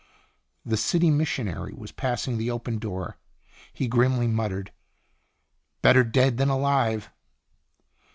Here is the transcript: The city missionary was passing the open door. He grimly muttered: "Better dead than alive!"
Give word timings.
The 0.65 0.77
city 0.77 1.11
missionary 1.11 1.73
was 1.75 1.91
passing 1.91 2.39
the 2.39 2.49
open 2.49 2.79
door. 2.79 3.19
He 3.71 3.87
grimly 3.87 4.25
muttered: 4.25 4.71
"Better 5.83 6.03
dead 6.03 6.37
than 6.37 6.49
alive!" 6.49 7.11